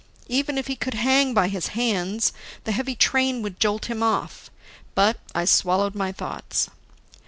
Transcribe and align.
Even 0.27 0.57
if 0.57 0.65
he 0.65 0.75
could 0.75 0.95
hang 0.95 1.31
by 1.35 1.47
his 1.47 1.67
hands, 1.77 2.33
the 2.63 2.71
heavy 2.71 2.95
train 2.95 3.43
would 3.43 3.59
jolt 3.59 3.85
him 3.85 4.01
off. 4.01 4.49
But 4.95 5.19
I 5.35 5.45
swallowed 5.45 5.93
my 5.93 6.11
thoughts. 6.11 6.71